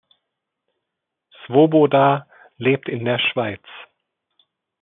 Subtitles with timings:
[1.45, 2.25] Svoboda
[2.57, 3.61] lebt in der Schweiz.